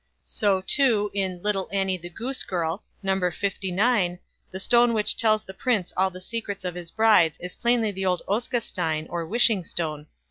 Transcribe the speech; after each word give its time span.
So, 0.25 0.61
too, 0.61 1.11
in 1.13 1.43
"Little 1.43 1.69
Annie 1.71 1.95
the 1.99 2.09
Goose 2.09 2.41
girl", 2.41 2.83
No. 3.03 3.13
lix, 3.13 3.39
the 3.61 4.59
stone 4.59 4.93
which 4.95 5.15
tells 5.15 5.45
the 5.45 5.53
Prince 5.53 5.93
all 5.95 6.09
the 6.09 6.19
secrets 6.19 6.65
of 6.65 6.73
his 6.73 6.89
brides 6.89 7.37
is 7.39 7.55
plainly 7.55 7.91
the 7.91 8.07
old 8.07 8.23
Oskastein, 8.27 9.05
or 9.11 9.27
"wishing 9.27 9.63
stone". 9.63 10.07